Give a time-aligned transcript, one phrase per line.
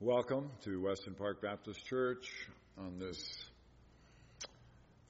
[0.00, 2.30] Welcome to Weston Park Baptist Church
[2.76, 3.46] on this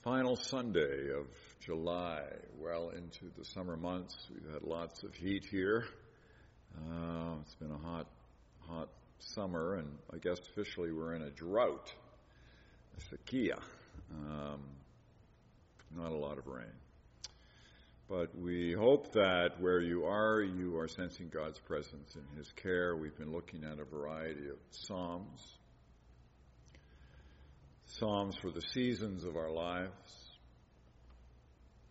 [0.04, 1.27] final Sunday of
[1.59, 2.22] July,
[2.56, 4.16] well into the summer months.
[4.32, 5.86] We've had lots of heat here.
[6.79, 8.07] Uh, it's been a hot,
[8.61, 8.88] hot
[9.18, 11.93] summer, and I guess officially we're in a drought,
[12.96, 13.59] a sequia.
[14.12, 14.61] Um,
[15.96, 16.66] not a lot of rain.
[18.09, 22.96] But we hope that where you are, you are sensing God's presence in His care.
[22.96, 25.41] We've been looking at a variety of Psalms,
[27.84, 29.91] Psalms for the seasons of our lives.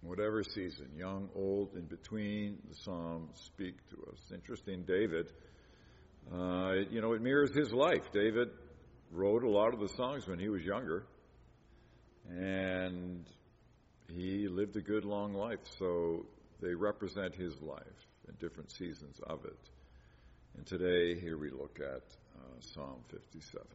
[0.02, 4.20] Whatever season, young, old, in between, the Psalms speak to us.
[4.34, 5.34] Interesting, David,
[6.32, 8.04] uh, you know, it mirrors his life.
[8.14, 8.50] David
[9.12, 11.08] wrote a lot of the songs when he was younger.
[12.30, 13.26] And
[14.14, 16.26] he lived a good long life, so
[16.62, 17.82] they represent his life
[18.28, 19.60] in different seasons of it.
[20.58, 22.04] And today, here we look at
[22.38, 23.66] uh, Psalm 57.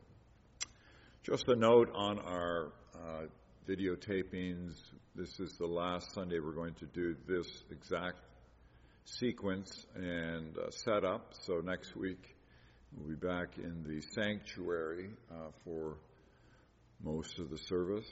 [1.23, 3.27] Just a note on our uh,
[3.69, 4.75] videotapings
[5.17, 8.21] this is the last Sunday we're going to do this exact
[9.05, 11.35] sequence and uh, setup.
[11.43, 12.37] So next week,
[12.97, 15.97] we'll be back in the sanctuary uh, for
[17.03, 18.09] most of the service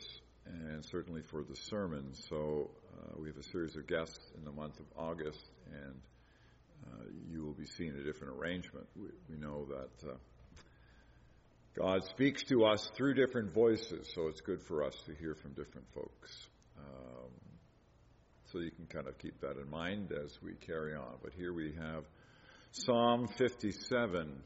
[0.48, 2.14] and certainly for the sermon.
[2.28, 5.94] So uh, we have a series of guests in the month of August, and
[6.86, 8.86] uh, you will be seeing a different arrangement.
[8.96, 10.14] We, we know that uh,
[11.76, 15.52] God speaks to us through different voices, so it's good for us to hear from
[15.52, 16.48] different folks.
[16.78, 17.30] Um,
[18.52, 21.16] so you can kind of keep that in mind as we carry on.
[21.22, 22.04] But here we have
[22.72, 24.42] Psalm 57.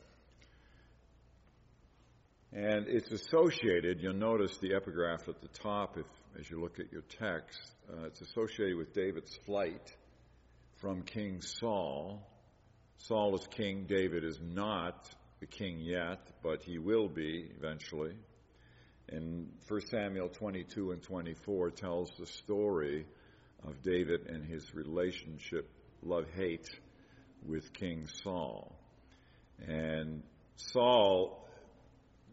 [2.54, 6.04] And it's associated, you'll notice the epigraph at the top if,
[6.38, 7.72] as you look at your text.
[7.90, 9.96] Uh, it's associated with David's flight
[10.76, 12.28] from King Saul.
[12.98, 15.08] Saul is king, David is not
[15.40, 18.14] the king yet, but he will be eventually.
[19.08, 23.06] And 1 Samuel 22 and 24 tells the story
[23.66, 25.70] of David and his relationship,
[26.02, 26.68] love hate,
[27.46, 28.76] with King Saul.
[29.66, 30.22] And
[30.56, 31.48] Saul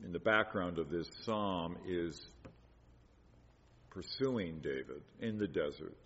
[0.03, 2.19] in the background of this psalm is
[3.89, 5.97] pursuing David in the desert,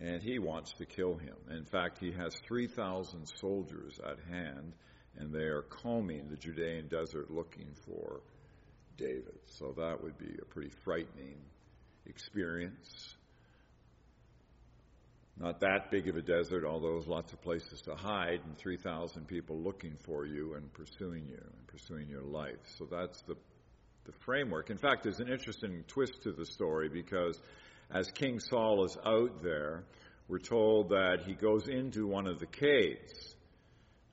[0.00, 1.36] and he wants to kill him.
[1.50, 4.72] In fact, he has 3,000 soldiers at hand,
[5.18, 8.20] and they are combing the Judean desert looking for
[8.96, 9.38] David.
[9.46, 11.38] So that would be a pretty frightening
[12.06, 13.16] experience.
[15.40, 19.26] Not that big of a desert, although there's lots of places to hide, and 3,000
[19.28, 22.58] people looking for you and pursuing you and pursuing your life.
[22.76, 23.36] So that's the,
[24.04, 24.70] the framework.
[24.70, 27.40] In fact, there's an interesting twist to the story because
[27.90, 29.84] as King Saul is out there,
[30.26, 33.36] we're told that he goes into one of the caves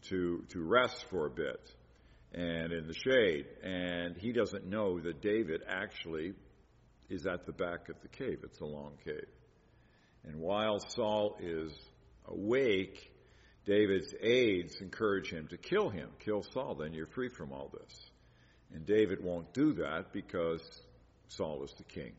[0.10, 1.74] to, to rest for a bit
[2.34, 3.48] and in the shade.
[3.64, 6.34] And he doesn't know that David actually
[7.10, 8.42] is at the back of the cave.
[8.44, 9.28] It's a long cave.
[10.26, 11.72] And while Saul is
[12.28, 13.12] awake,
[13.66, 16.10] David's aides encourage him to kill him.
[16.20, 18.12] Kill Saul, then you're free from all this.
[18.74, 20.62] And David won't do that because
[21.28, 22.14] Saul is the king.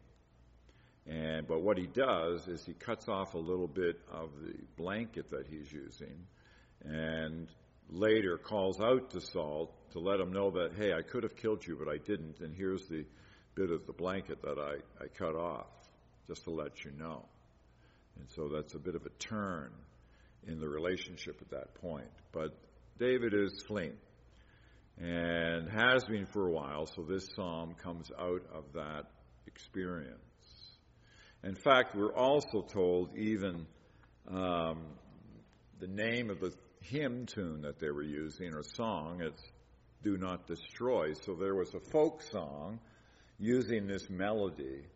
[1.07, 5.31] And but what he does is he cuts off a little bit of the blanket
[5.31, 6.27] that he's using
[6.85, 7.49] and
[7.89, 11.65] later calls out to Saul to let him know that, hey, I could have killed
[11.65, 13.05] you, but I didn't, and here's the
[13.55, 15.67] bit of the blanket that I, I cut off,
[16.27, 17.25] just to let you know.
[18.19, 19.71] And so that's a bit of a turn
[20.47, 22.11] in the relationship at that point.
[22.33, 22.57] But
[22.99, 23.97] David is fleeing
[24.99, 29.05] and has been for a while, so this psalm comes out of that
[29.47, 30.17] experience.
[31.45, 33.67] In fact, we're also told even
[34.29, 34.83] um,
[35.79, 39.43] the name of the hymn tune that they were using or song, it's
[40.03, 41.13] Do Not Destroy.
[41.13, 42.81] So there was a folk song
[43.39, 44.87] using this melody.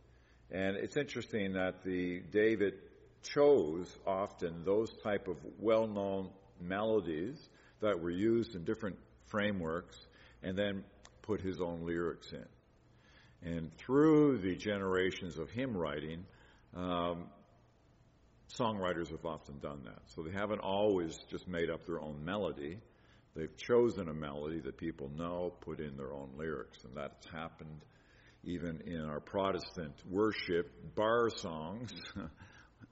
[0.51, 2.75] And it's interesting that the David
[3.23, 7.49] chose often those type of well-known melodies
[7.81, 9.99] that were used in different frameworks
[10.43, 10.85] and then
[11.23, 12.47] put his own lyrics in.
[13.43, 16.25] And through the generations of hymn writing,
[16.75, 17.25] um,
[18.59, 20.01] songwriters have often done that.
[20.07, 22.79] So they haven't always just made up their own melody.
[23.35, 26.85] They've chosen a melody that people know, put in their own lyrics.
[26.85, 27.81] And that's happened
[28.43, 31.91] even in our Protestant worship bar songs.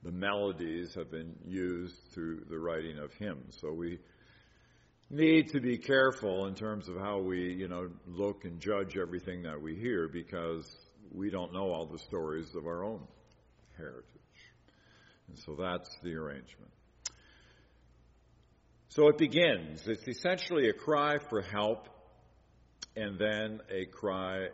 [0.03, 3.57] the melodies have been used through the writing of hymns.
[3.59, 3.99] So we
[5.09, 9.43] need to be careful in terms of how we, you know, look and judge everything
[9.43, 10.65] that we hear because
[11.11, 13.01] we don't know all the stories of our own
[13.77, 14.05] heritage.
[15.27, 16.71] And so that's the arrangement.
[18.89, 19.87] So it begins.
[19.87, 21.87] It's essentially a cry for help,
[22.95, 24.47] and then a cry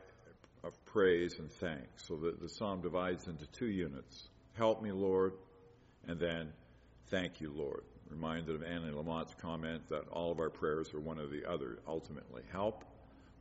[0.64, 2.08] of praise and thanks.
[2.08, 5.34] So the, the psalm divides into two units Help me, Lord,
[6.08, 6.52] and then
[7.12, 7.84] Thank you, Lord.
[8.10, 11.78] Reminded of Annie Lamott's comment that all of our prayers are one or the other,
[11.88, 12.84] ultimately help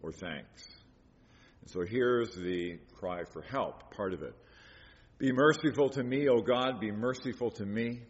[0.03, 0.69] or thanks.
[1.63, 4.35] And so here's the cry for help, part of it.
[5.19, 8.03] Be merciful to me, O God, be merciful to me,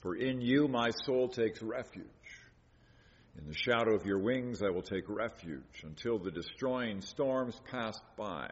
[0.00, 2.06] for in you my soul takes refuge.
[3.36, 7.98] In the shadow of your wings I will take refuge until the destroying storms pass
[8.16, 8.48] by.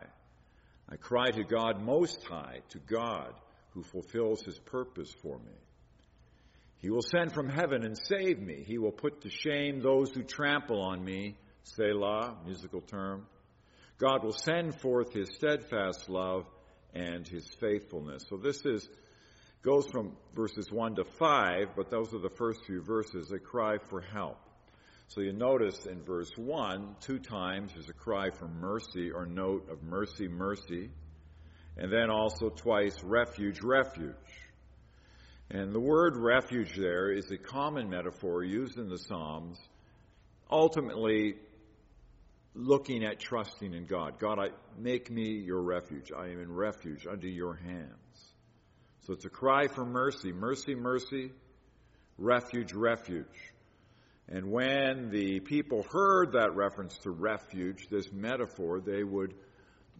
[0.88, 3.32] I cry to God Most High, to God
[3.74, 5.54] who fulfills his purpose for me.
[6.78, 8.64] He will send from heaven and save me.
[8.66, 11.36] He will put to shame those who trample on me.
[11.62, 13.26] Selah, musical term.
[13.98, 16.44] God will send forth his steadfast love
[16.92, 18.24] and his faithfulness.
[18.28, 18.88] So this is
[19.62, 23.76] goes from verses 1 to 5, but those are the first few verses, a cry
[23.88, 24.38] for help.
[25.06, 29.70] So you notice in verse 1, two times there's a cry for mercy or note
[29.70, 30.90] of mercy, mercy.
[31.76, 34.14] And then also twice, refuge, refuge.
[35.50, 39.58] And the word refuge there is a common metaphor used in the Psalms,
[40.50, 41.34] ultimately
[42.54, 44.19] looking at trusting in God.
[44.19, 44.48] God, I
[44.78, 46.12] make me your refuge.
[46.16, 48.34] I am in refuge under your hands.
[49.06, 51.32] So it's a cry for mercy, mercy, mercy,
[52.19, 53.52] refuge, refuge.
[54.28, 59.34] And when the people heard that reference to refuge, this metaphor, they would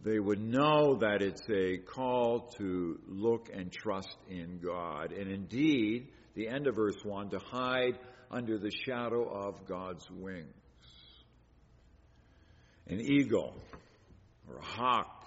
[0.03, 5.13] they would know that it's a call to look and trust in God.
[5.13, 7.97] And indeed, the end of verse 1 to hide
[8.29, 10.47] under the shadow of God's wings.
[12.87, 13.55] An eagle,
[14.49, 15.25] or a hawk,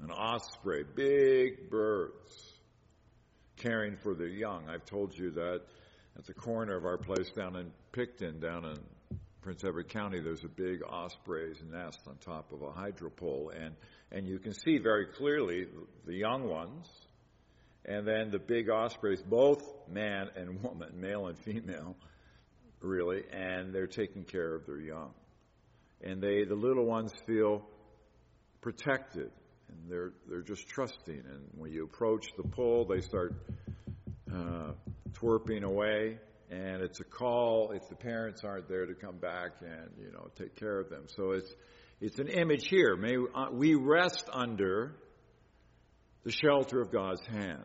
[0.00, 2.52] an osprey, big birds
[3.56, 4.68] caring for their young.
[4.68, 5.62] I've told you that
[6.18, 8.78] at the corner of our place down in Picton, down in
[9.42, 13.74] Prince Edward County, there's a big osprey's nest on top of a hydro pole, and,
[14.12, 15.66] and you can see very clearly
[16.06, 16.86] the young ones,
[17.86, 21.96] and then the big ospreys, both man and woman, male and female,
[22.82, 25.12] really, and they're taking care of their young.
[26.02, 27.62] And they, the little ones feel
[28.60, 29.30] protected,
[29.68, 31.18] and they're, they're just trusting.
[31.18, 33.32] And when you approach the pole, they start
[34.30, 34.72] uh,
[35.12, 36.18] twerping away
[36.50, 40.28] and it's a call if the parents aren't there to come back and you know
[40.36, 41.04] take care of them.
[41.16, 41.54] So it's
[42.00, 42.96] it's an image here.
[42.96, 44.96] May uh, we rest under
[46.24, 47.64] the shelter of God's hands.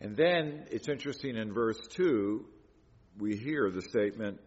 [0.00, 2.44] And then it's interesting in verse 2,
[3.18, 4.40] we hear the statement,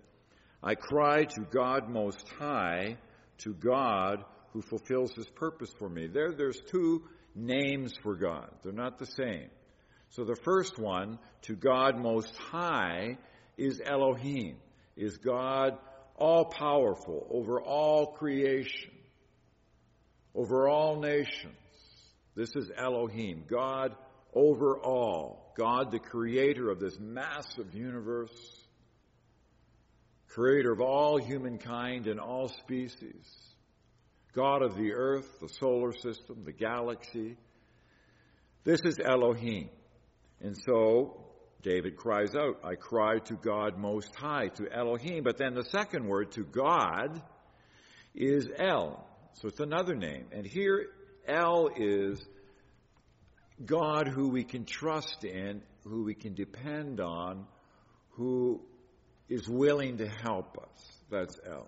[0.64, 2.98] I cry to God Most High,
[3.40, 6.08] to God who fulfills His purpose for me.
[6.08, 7.04] There, there's two
[7.36, 8.50] names for God.
[8.64, 9.50] They're not the same.
[10.16, 13.18] So the first one, to God Most High,
[13.58, 14.58] is Elohim,
[14.96, 15.76] is God
[16.16, 18.92] all powerful over all creation,
[20.36, 21.56] over all nations.
[22.36, 23.96] This is Elohim, God
[24.36, 28.68] over all, God the creator of this massive universe,
[30.28, 33.26] creator of all humankind and all species,
[34.36, 37.36] God of the earth, the solar system, the galaxy.
[38.64, 39.70] This is Elohim.
[40.44, 41.24] And so
[41.62, 45.24] David cries out, I cry to God Most High, to Elohim.
[45.24, 47.22] But then the second word, to God,
[48.14, 49.08] is El.
[49.34, 50.26] So it's another name.
[50.32, 50.88] And here,
[51.26, 52.24] El is
[53.66, 57.46] God who we can trust in, who we can depend on,
[58.12, 58.62] who
[59.30, 61.02] is willing to help us.
[61.10, 61.68] That's El.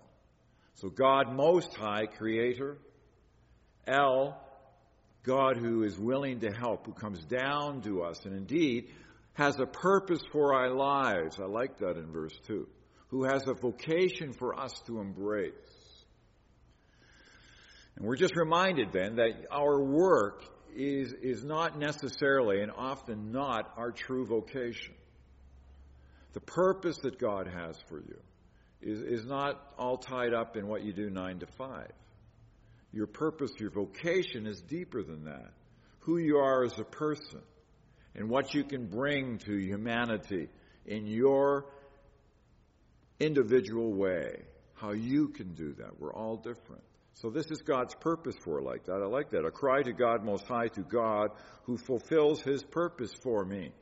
[0.74, 2.76] So God Most High, Creator.
[3.86, 4.36] El,
[5.26, 8.88] God who is willing to help, who comes down to us, and indeed
[9.34, 11.38] has a purpose for our lives.
[11.40, 12.66] I like that in verse 2.
[13.08, 15.52] Who has a vocation for us to embrace.
[17.96, 23.72] And we're just reminded then that our work is, is not necessarily and often not
[23.76, 24.94] our true vocation.
[26.34, 28.18] The purpose that God has for you
[28.82, 31.92] is, is not all tied up in what you do nine to five.
[32.96, 35.52] Your purpose, your vocation is deeper than that.
[36.00, 37.42] Who you are as a person
[38.14, 40.48] and what you can bring to humanity
[40.86, 41.66] in your
[43.20, 44.44] individual way.
[44.76, 46.00] How you can do that.
[46.00, 46.84] We're all different.
[47.12, 49.02] So this is God's purpose for like that.
[49.02, 49.44] I like that.
[49.44, 51.32] A cry to God most high to God
[51.64, 53.72] who fulfills his purpose for me.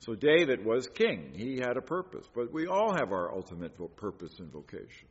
[0.00, 1.32] So David was king.
[1.34, 5.08] He had a purpose, but we all have our ultimate purpose and vocation.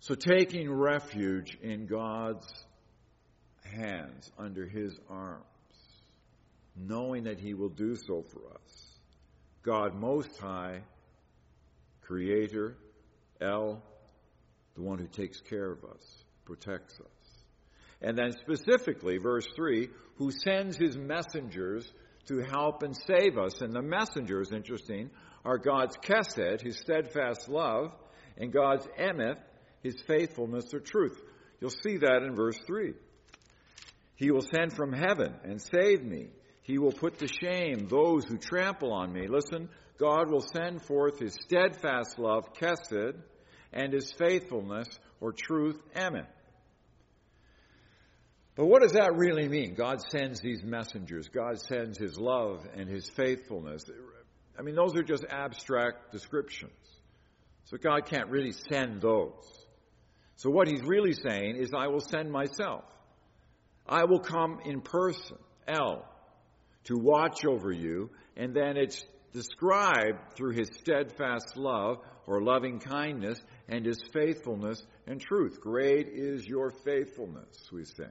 [0.00, 2.46] So taking refuge in God's
[3.64, 5.44] hands, under His arms,
[6.74, 8.90] knowing that He will do so for us.
[9.62, 10.80] God Most High,
[12.02, 12.76] Creator,
[13.40, 13.82] El,
[14.74, 17.06] the one who takes care of us, protects us.
[18.00, 21.92] And then specifically, verse 3, who sends his messengers
[22.26, 23.60] to help and save us.
[23.60, 25.10] And the messengers, interesting,
[25.44, 27.92] are God's kesed, his steadfast love,
[28.38, 29.38] and God's emeth,
[29.82, 31.20] his faithfulness or truth.
[31.60, 32.94] You'll see that in verse 3.
[34.16, 36.28] He will send from heaven and save me.
[36.62, 39.26] He will put to shame those who trample on me.
[39.28, 39.68] Listen,
[39.98, 43.14] God will send forth his steadfast love, kesed,
[43.72, 44.88] and his faithfulness
[45.20, 46.26] or truth, emeth.
[48.56, 49.74] But what does that really mean?
[49.74, 51.28] God sends these messengers.
[51.28, 53.84] God sends his love and his faithfulness.
[54.58, 56.72] I mean, those are just abstract descriptions.
[57.64, 59.60] So God can't really send those.
[60.40, 62.84] So what he's really saying is, I will send myself.
[63.86, 65.36] I will come in person,
[65.68, 66.02] El,
[66.84, 69.04] to watch over you, and then it's
[69.34, 75.60] described through his steadfast love or loving kindness and his faithfulness and truth.
[75.60, 78.06] Great is your faithfulness, we sing.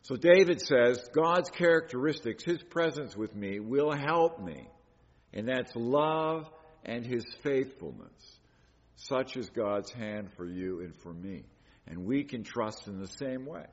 [0.00, 4.70] So David says, God's characteristics, his presence with me, will help me.
[5.34, 6.48] And that's love
[6.82, 8.38] and his faithfulness.
[8.96, 11.44] Such is God's hand for you and for me.
[11.86, 13.66] And we can trust in the same way.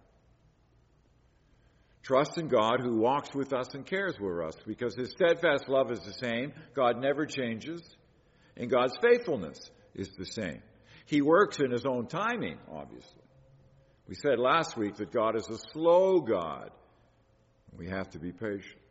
[2.02, 5.92] Trust in God who walks with us and cares for us because his steadfast love
[5.92, 6.54] is the same.
[6.74, 7.82] God never changes.
[8.58, 9.60] And God's faithfulness
[9.94, 10.62] is the same.
[11.06, 13.22] He works in his own timing, obviously.
[14.08, 16.72] We said last week that God is a slow God.
[17.78, 18.82] We have to be patient.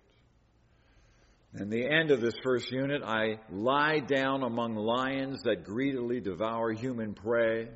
[1.54, 6.72] In the end of this first unit, I lie down among lions that greedily devour
[6.72, 7.68] human prey.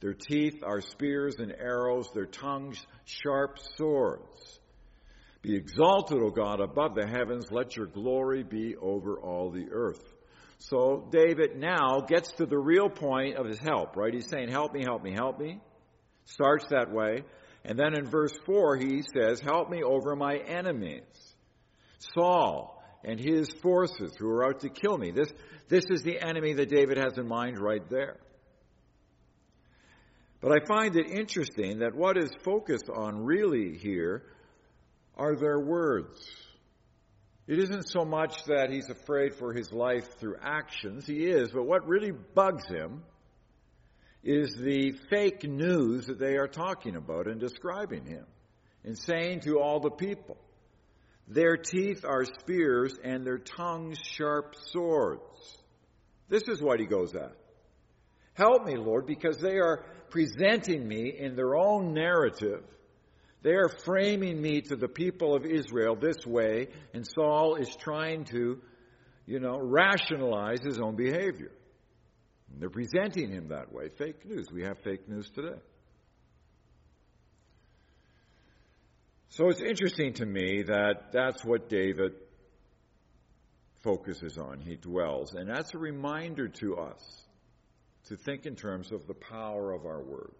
[0.00, 4.60] Their teeth are spears and arrows, their tongues sharp swords.
[5.40, 7.50] Be exalted, O God, above the heavens.
[7.50, 10.02] Let your glory be over all the earth.
[10.58, 14.12] So David now gets to the real point of his help, right?
[14.12, 15.60] He's saying, Help me, help me, help me.
[16.26, 17.22] Starts that way.
[17.64, 21.04] And then in verse 4, he says, Help me over my enemies.
[22.14, 25.10] Saul and his forces who are out to kill me.
[25.10, 25.32] This,
[25.68, 28.16] this is the enemy that David has in mind right there.
[30.40, 34.22] But I find it interesting that what is focused on really here
[35.16, 36.24] are their words.
[37.46, 41.64] It isn't so much that he's afraid for his life through actions, he is, but
[41.64, 43.04] what really bugs him
[44.24, 48.26] is the fake news that they are talking about and describing him
[48.84, 50.36] and saying to all the people.
[51.28, 55.58] Their teeth are spears and their tongues sharp swords.
[56.28, 57.32] This is what he goes at.
[58.34, 62.62] Help me, Lord, because they are presenting me in their own narrative.
[63.42, 68.24] They are framing me to the people of Israel this way, and Saul is trying
[68.26, 68.60] to,
[69.24, 71.52] you know, rationalize his own behavior.
[72.52, 73.88] And they're presenting him that way.
[73.88, 74.46] Fake news.
[74.52, 75.58] We have fake news today.
[79.36, 82.12] So it's interesting to me that that's what David
[83.82, 84.60] focuses on.
[84.60, 85.34] He dwells.
[85.34, 87.02] And that's a reminder to us
[88.08, 90.32] to think in terms of the power of our words.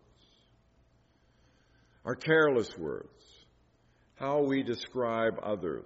[2.07, 3.23] Our careless words,
[4.15, 5.85] how we describe others,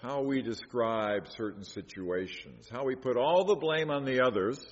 [0.00, 4.64] how we describe certain situations, how we put all the blame on the others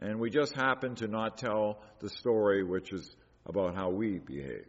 [0.00, 3.08] and we just happen to not tell the story which is
[3.46, 4.66] about how we behave.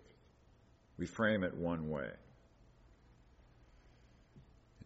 [0.99, 2.09] We frame it one way.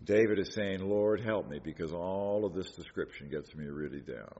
[0.03, 4.39] David is saying, Lord, help me, because all of this description gets me really down.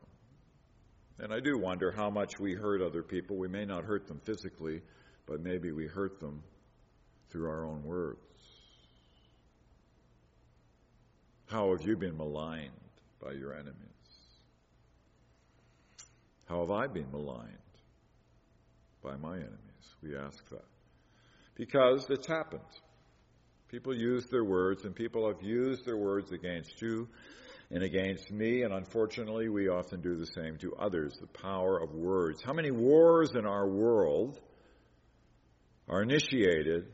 [1.18, 3.38] And I do wonder how much we hurt other people.
[3.38, 4.82] We may not hurt them physically,
[5.26, 6.44] but maybe we hurt them
[7.32, 8.20] through our own words.
[11.48, 12.72] How have you been maligned
[13.20, 13.74] by your enemies?
[16.46, 17.58] How have I been maligned
[19.02, 19.96] by my enemies?
[20.04, 20.66] We ask that.
[21.56, 22.62] Because it's happened.
[23.70, 27.08] People use their words, and people have used their words against you
[27.72, 31.14] and against me, and unfortunately, we often do the same to others.
[31.20, 32.42] The power of words.
[32.44, 34.40] How many wars in our world
[35.90, 36.86] are initiated,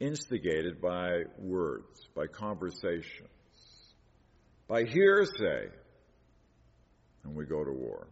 [0.00, 3.28] instigated by words, by conversations,
[4.66, 5.68] by hearsay,
[7.24, 8.08] and we go to war?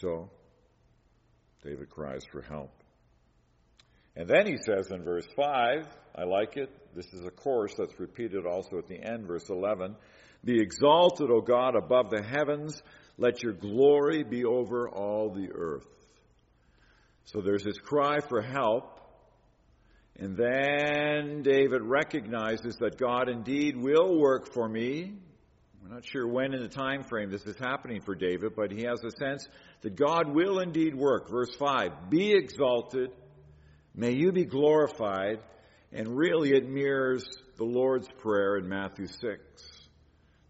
[0.00, 0.30] So,
[1.62, 2.70] David cries for help.
[4.14, 6.70] And then he says in verse 5, I like it.
[6.94, 9.96] This is a chorus that's repeated also at the end, verse 11.
[10.44, 12.82] Be exalted, O God, above the heavens.
[13.18, 15.86] Let your glory be over all the earth.
[17.24, 19.00] So there's this cry for help.
[20.18, 25.14] And then David recognizes that God indeed will work for me.
[25.86, 28.82] We're not sure when in the time frame this is happening for David, but he
[28.84, 29.46] has a sense
[29.82, 31.30] that God will indeed work.
[31.30, 33.10] Verse 5 Be exalted,
[33.94, 35.38] may you be glorified.
[35.92, 37.24] And really, it mirrors
[37.56, 39.20] the Lord's Prayer in Matthew 6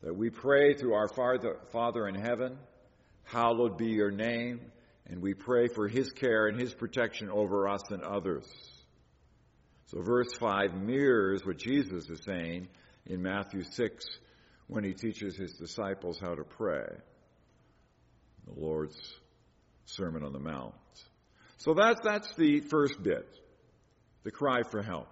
[0.02, 2.56] that we pray through our Father, Father in heaven,
[3.24, 4.60] hallowed be your name,
[5.06, 8.46] and we pray for his care and his protection over us and others.
[9.88, 12.68] So, verse 5 mirrors what Jesus is saying
[13.04, 14.04] in Matthew 6
[14.68, 16.86] when he teaches his disciples how to pray.
[18.46, 18.96] The Lord's
[19.86, 20.74] Sermon on the Mount.
[21.58, 23.26] So, that's, that's the first bit
[24.24, 25.08] the cry for help.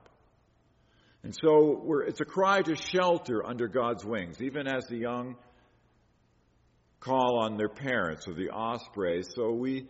[1.22, 5.36] And so, it's a cry to shelter under God's wings, even as the young
[7.00, 9.28] call on their parents or the ospreys.
[9.34, 9.88] So, we,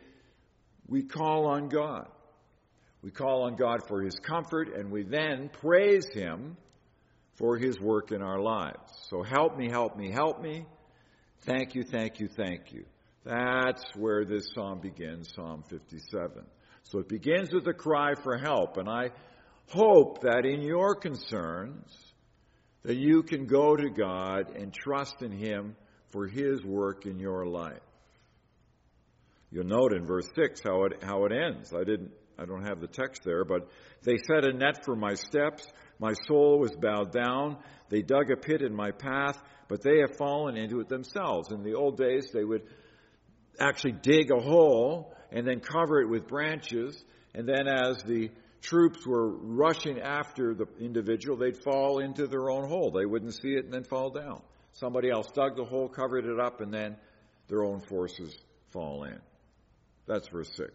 [0.87, 2.09] we call on God.
[3.03, 6.57] We call on God for His comfort, and we then praise Him
[7.35, 8.93] for His work in our lives.
[9.09, 10.67] So help me, help me, help me.
[11.43, 12.85] Thank you, thank you, thank you.
[13.25, 16.45] That's where this psalm begins, Psalm 57.
[16.85, 19.11] So it begins with a cry for help, and I
[19.69, 21.91] hope that in your concerns,
[22.83, 25.75] that you can go to God and trust in Him
[26.11, 27.81] for His work in your life.
[29.51, 31.73] You'll note in verse 6 how it, how it ends.
[31.73, 33.69] I didn't I don't have the text there, but
[34.03, 35.67] they set a net for my steps.
[35.99, 37.59] My soul was bowed down.
[37.89, 41.53] They dug a pit in my path, but they have fallen into it themselves.
[41.53, 42.63] In the old days, they would
[43.59, 47.03] actually dig a hole and then cover it with branches.
[47.35, 52.69] And then, as the troops were rushing after the individual, they'd fall into their own
[52.69, 52.91] hole.
[52.91, 54.43] They wouldn't see it and then fall down.
[54.73, 56.97] Somebody else dug the hole, covered it up, and then
[57.49, 58.37] their own forces
[58.71, 59.21] fall in.
[60.07, 60.73] That's verse 6.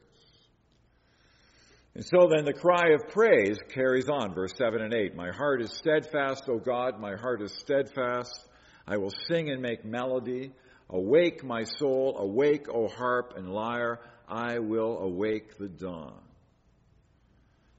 [1.96, 5.16] And so then the cry of praise carries on, verse 7 and 8.
[5.16, 8.48] My heart is steadfast, O God, my heart is steadfast.
[8.88, 10.52] I will sing and make melody.
[10.90, 14.00] Awake, my soul, awake, O harp and lyre.
[14.28, 16.22] I will awake the dawn.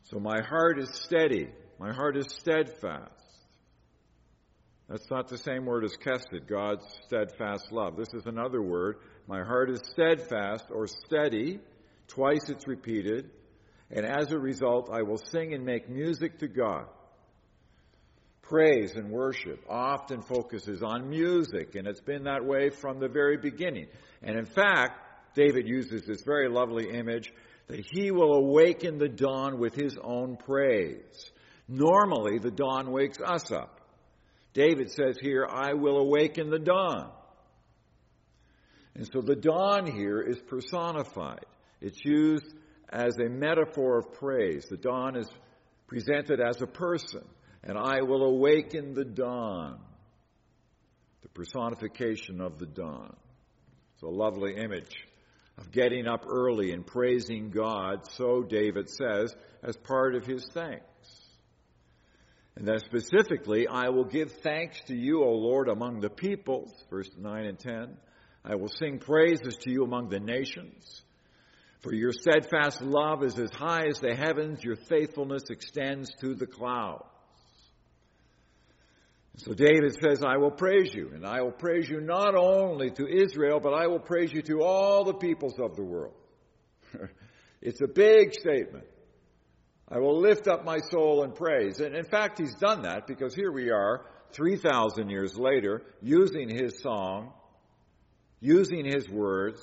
[0.05, 1.49] So my heart is steady.
[1.79, 3.13] My heart is steadfast.
[4.89, 7.97] That's not the same word as kesed, God's steadfast love.
[7.97, 8.97] This is another word.
[9.29, 11.61] My heart is steadfast or steady.
[12.09, 13.31] Twice it's repeated
[13.91, 16.87] and as a result, I will sing and make music to God.
[18.43, 23.37] Praise and worship often focuses on music, and it's been that way from the very
[23.37, 23.87] beginning.
[24.23, 27.33] And in fact, David uses this very lovely image
[27.69, 31.31] that he will awaken the dawn with his own praise.
[31.69, 33.81] Normally, the dawn wakes us up.
[34.53, 37.11] David says here, I will awaken the dawn.
[38.97, 41.47] And so the dawn here is personified.
[41.81, 42.53] It's used
[42.91, 44.67] as a metaphor of praise.
[44.69, 45.29] The dawn is
[45.87, 47.25] presented as a person,
[47.63, 49.79] and I will awaken the dawn,
[51.23, 53.17] the personification of the dawn.
[53.95, 55.07] It's a lovely image
[55.59, 60.85] of getting up early and praising God, so David says, as part of his thanks.
[62.57, 67.11] And then specifically, I will give thanks to you, O Lord, among the peoples, verse
[67.17, 67.97] 9 and 10.
[68.45, 71.03] I will sing praises to you among the nations.
[71.81, 76.47] For your steadfast love is as high as the heavens, your faithfulness extends to the
[76.47, 77.05] clouds.
[79.39, 83.07] So David says, I will praise you, and I will praise you not only to
[83.07, 86.13] Israel, but I will praise you to all the peoples of the world.
[87.63, 88.85] it's a big statement.
[89.89, 91.81] I will lift up my soul in praise.
[91.81, 96.79] And in fact, he's done that because here we are, 3,000 years later, using his
[96.83, 97.33] song,
[98.41, 99.61] using his words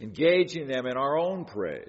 [0.00, 1.88] engaging them in our own praise.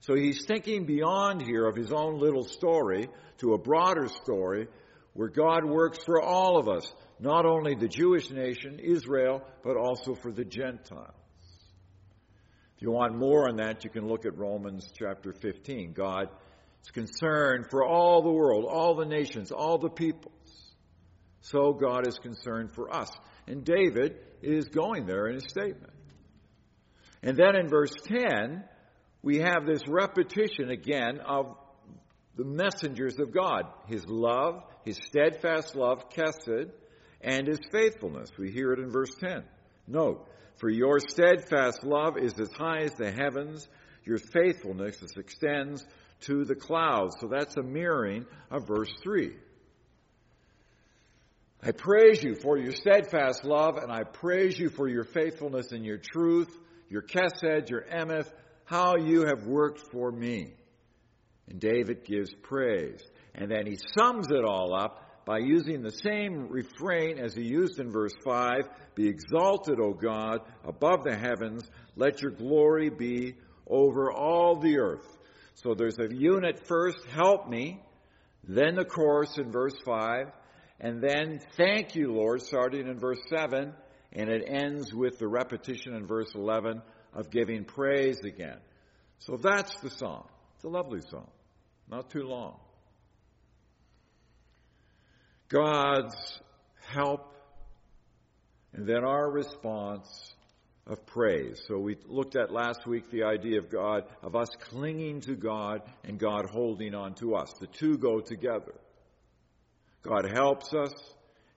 [0.00, 4.68] So he's thinking beyond here of his own little story to a broader story
[5.12, 10.14] where God works for all of us, not only the Jewish nation, Israel, but also
[10.14, 11.14] for the Gentiles.
[12.76, 15.92] If you want more on that, you can look at Romans chapter 15.
[15.92, 16.28] God
[16.82, 20.32] is concerned for all the world, all the nations, all the peoples.
[21.42, 23.10] So God is concerned for us.
[23.46, 25.92] And David is going there in his statement.
[27.22, 28.64] And then in verse 10,
[29.22, 31.56] we have this repetition again of
[32.36, 36.70] the messengers of God His love, His steadfast love, kesed,
[37.20, 38.30] and His faithfulness.
[38.38, 39.44] We hear it in verse 10.
[39.86, 43.68] Note, for your steadfast love is as high as the heavens,
[44.04, 45.84] your faithfulness extends
[46.22, 47.16] to the clouds.
[47.20, 49.34] So that's a mirroring of verse 3.
[51.62, 55.84] I praise you for your steadfast love, and I praise you for your faithfulness and
[55.84, 56.50] your truth
[56.90, 58.30] your Kesed, your Emeth,
[58.64, 60.52] how you have worked for me.
[61.48, 63.00] And David gives praise.
[63.34, 67.78] And then he sums it all up by using the same refrain as he used
[67.78, 71.62] in verse 5 Be exalted, O God, above the heavens.
[71.96, 75.06] Let your glory be over all the earth.
[75.54, 77.80] So there's a unit first, help me.
[78.44, 80.26] Then the chorus in verse 5.
[80.80, 83.74] And then, thank you, Lord, starting in verse 7.
[84.12, 86.82] And it ends with the repetition in verse 11
[87.14, 88.58] of giving praise again.
[89.18, 90.26] So that's the song.
[90.56, 91.28] It's a lovely song,
[91.88, 92.56] not too long.
[95.48, 96.40] God's
[96.92, 97.34] help,
[98.72, 100.34] and then our response
[100.86, 101.60] of praise.
[101.66, 105.82] So we looked at last week the idea of God, of us clinging to God
[106.04, 107.52] and God holding on to us.
[107.60, 108.74] The two go together.
[110.02, 110.92] God helps us,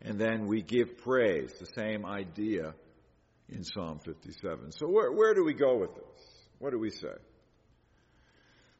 [0.04, 1.54] and then we give praise.
[1.60, 2.74] The same idea
[3.50, 4.72] in Psalm 57.
[4.72, 6.24] So where, where do we go with this?
[6.60, 7.16] What do we say?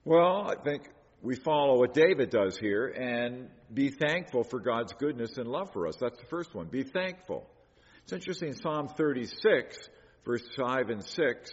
[0.06, 0.84] Well, I think
[1.22, 5.88] we follow what David does here and be thankful for God's goodness and love for
[5.88, 5.96] us.
[6.00, 6.68] That's the first one.
[6.68, 7.48] Be thankful.
[8.04, 9.78] It's interesting, Psalm 36,
[10.26, 11.52] verse 5 and 6,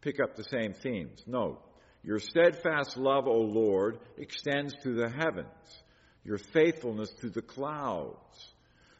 [0.00, 1.20] pick up the same themes.
[1.26, 1.60] Note,
[2.04, 5.82] your steadfast love, O Lord, extends to the heavens,
[6.24, 8.51] your faithfulness to the clouds.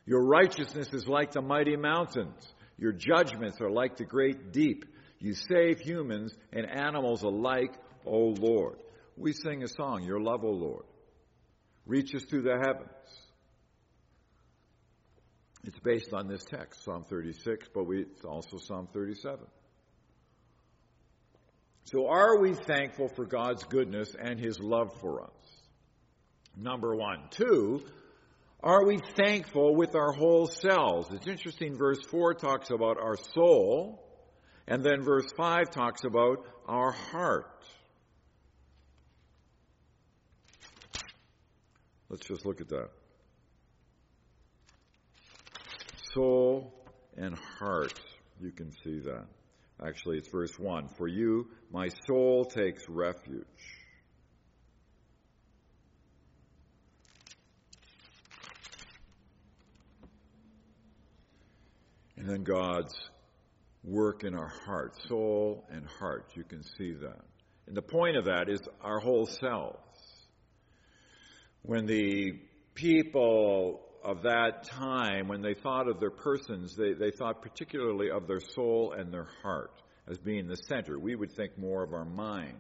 [0.05, 2.55] Your righteousness is like the mighty mountains.
[2.79, 4.85] Your judgments are like the great deep.
[5.19, 8.79] You save humans and animals alike, O Lord.
[9.17, 10.85] We sing a song, Your love, O Lord,
[11.87, 12.89] reaches to the heavens.
[15.65, 19.47] It's based on this text, Psalm 36, but we, it's also Psalm 37.
[21.85, 25.31] So, are we thankful for God's goodness and His love for us?
[26.57, 27.29] Number one.
[27.31, 27.85] Two,
[28.63, 31.09] are we thankful with our whole selves?
[31.13, 34.03] It's interesting, verse 4 talks about our soul,
[34.69, 37.65] and then verse 5 talks about our heart.
[42.09, 42.91] Let's just look at that.
[46.15, 46.73] Soul
[47.17, 47.99] and heart.
[48.41, 49.25] You can see that.
[49.85, 50.89] Actually, it's verse 1.
[50.89, 53.82] For you, my soul takes refuge.
[62.23, 62.95] And then God's
[63.83, 66.31] work in our heart, soul and heart.
[66.37, 67.19] You can see that.
[67.67, 69.81] And the point of that is our whole selves.
[71.63, 72.39] When the
[72.75, 78.29] people of that time, when they thought of their persons, they, they thought particularly of
[78.29, 81.01] their soul and their heart as being the center.
[81.01, 82.55] We would think more of our mind.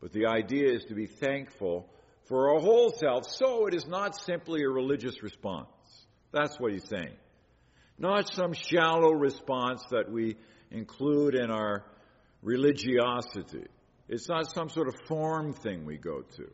[0.00, 1.90] But the idea is to be thankful
[2.28, 5.66] for our whole self, so it is not simply a religious response.
[6.30, 7.16] That's what he's saying.
[7.98, 10.36] Not some shallow response that we
[10.70, 11.84] include in our
[12.42, 13.66] religiosity.
[14.08, 16.50] It's not some sort of form thing we go to.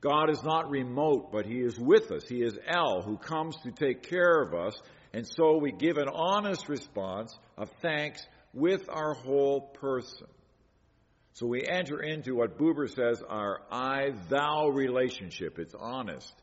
[0.00, 2.26] God is not remote, but He is with us.
[2.26, 4.80] He is El, who comes to take care of us.
[5.12, 8.22] And so we give an honest response of thanks
[8.54, 10.26] with our whole person.
[11.34, 15.58] So we enter into what Buber says our I thou relationship.
[15.58, 16.34] It's honest,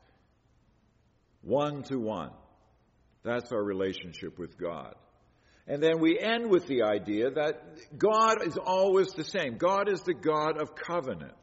[1.41, 2.31] one to one.
[3.27, 4.95] That's our relationship with God.
[5.67, 7.61] And then we end with the idea that
[7.97, 9.57] God is always the same.
[9.57, 11.33] God is the God of covenant.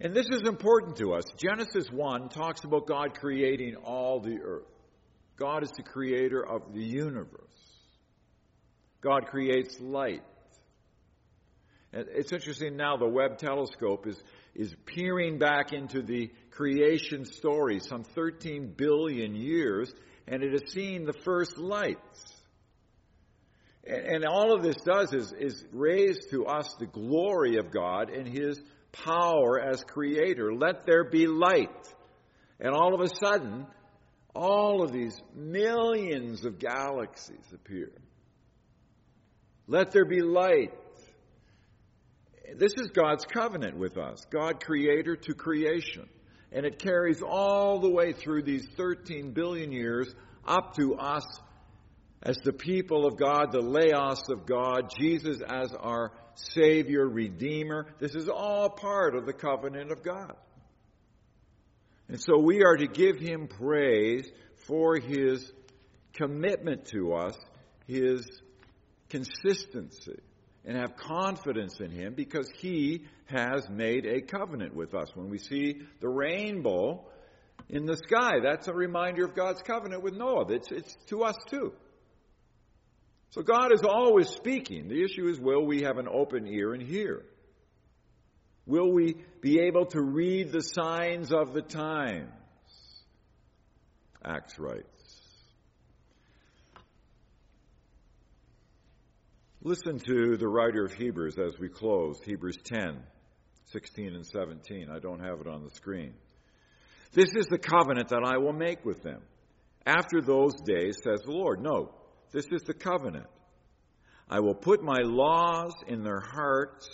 [0.00, 1.24] And this is important to us.
[1.36, 4.64] Genesis 1 talks about God creating all the earth.
[5.36, 7.42] God is the creator of the universe.
[9.00, 10.22] God creates light.
[11.92, 14.22] And it's interesting now, the Webb telescope is,
[14.54, 19.92] is peering back into the creation story some 13 billion years,
[20.26, 22.24] and it has seen the first lights.
[23.86, 28.26] And, all of this does is, is raise to us the glory of God and
[28.26, 30.52] His power as creator.
[30.52, 31.94] Let there be light.
[32.58, 33.64] And all of a sudden,
[34.34, 37.92] all of these millions of galaxies appear.
[39.68, 40.72] Let there be light.
[42.56, 46.08] This is God's covenant with us, God creator to creation.
[46.52, 50.14] And it carries all the way through these 13 billion years
[50.46, 51.24] up to us
[52.22, 57.86] as the people of God, the laos of God, Jesus as our Savior, Redeemer.
[57.98, 60.34] This is all part of the covenant of God.
[62.08, 64.28] And so we are to give Him praise
[64.66, 65.52] for His
[66.14, 67.36] commitment to us,
[67.86, 68.26] His
[69.10, 70.20] consistency
[70.68, 75.08] and have confidence in Him because He has made a covenant with us.
[75.14, 77.06] When we see the rainbow
[77.70, 80.44] in the sky, that's a reminder of God's covenant with Noah.
[80.50, 81.72] It's, it's to us too.
[83.30, 84.88] So God is always speaking.
[84.88, 87.24] The issue is will we have an open ear and hear?
[88.66, 92.28] Will we be able to read the signs of the times?
[94.22, 94.97] Acts writes.
[99.68, 103.02] Listen to the writer of Hebrews as we close, Hebrews 10,
[103.66, 104.88] 16 and 17.
[104.90, 106.14] I don't have it on the screen.
[107.12, 109.20] This is the covenant that I will make with them.
[109.84, 111.60] After those days, says the Lord.
[111.60, 111.90] No,
[112.32, 113.26] this is the covenant.
[114.26, 116.88] I will put my laws in their hearts,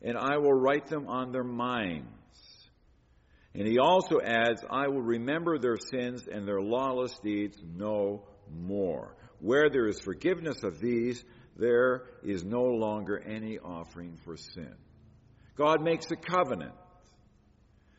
[0.00, 2.08] and I will write them on their minds.
[3.54, 9.14] And he also adds, I will remember their sins and their lawless deeds no more.
[9.40, 11.22] Where there is forgiveness of these,
[11.56, 14.74] there is no longer any offering for sin.
[15.56, 16.74] God makes a covenant,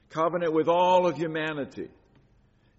[0.09, 1.89] covenant with all of humanity.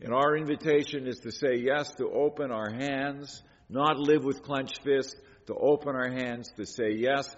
[0.00, 4.82] And our invitation is to say yes, to open our hands, not live with clenched
[4.82, 7.34] fists, to open our hands, to say yes,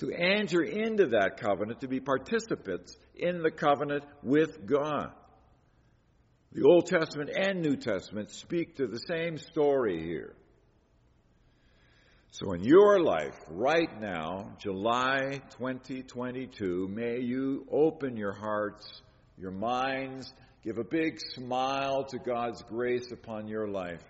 [0.00, 5.12] to enter into that covenant, to be participants in the covenant with God.
[6.52, 10.34] The Old Testament and New Testament speak to the same story here.
[12.34, 19.02] So, in your life right now, July 2022, may you open your hearts,
[19.36, 20.32] your minds,
[20.64, 24.00] give a big smile to God's grace upon your life,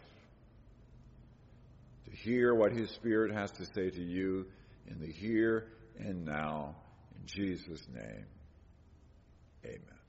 [2.04, 4.46] to hear what His Spirit has to say to you
[4.86, 6.76] in the here and now.
[7.16, 8.26] In Jesus' name,
[9.64, 10.01] amen.